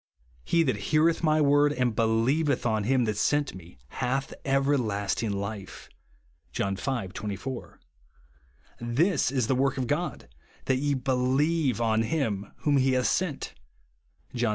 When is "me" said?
3.53-3.77